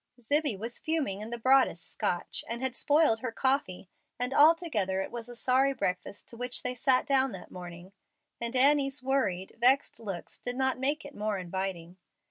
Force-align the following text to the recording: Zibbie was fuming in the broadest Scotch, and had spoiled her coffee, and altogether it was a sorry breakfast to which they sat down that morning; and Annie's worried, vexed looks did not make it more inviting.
Zibbie 0.19 0.57
was 0.57 0.79
fuming 0.79 1.21
in 1.21 1.29
the 1.29 1.37
broadest 1.37 1.87
Scotch, 1.91 2.43
and 2.49 2.59
had 2.59 2.75
spoiled 2.75 3.19
her 3.19 3.31
coffee, 3.31 3.87
and 4.17 4.33
altogether 4.33 4.99
it 4.99 5.11
was 5.11 5.29
a 5.29 5.35
sorry 5.35 5.73
breakfast 5.75 6.27
to 6.29 6.37
which 6.37 6.63
they 6.63 6.73
sat 6.73 7.05
down 7.05 7.33
that 7.33 7.51
morning; 7.51 7.93
and 8.39 8.55
Annie's 8.55 9.03
worried, 9.03 9.53
vexed 9.59 9.99
looks 9.99 10.39
did 10.39 10.55
not 10.55 10.79
make 10.79 11.05
it 11.05 11.13
more 11.13 11.37
inviting. 11.37 11.97